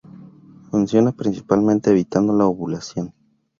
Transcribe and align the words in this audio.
Funciona 0.71 1.11
principalmente 1.11 1.91
evitando 1.91 2.33
la 2.35 2.47
ovulación. 2.47 3.13